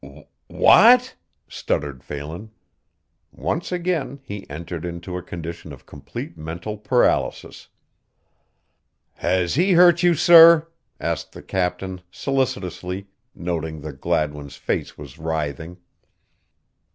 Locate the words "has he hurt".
9.17-10.01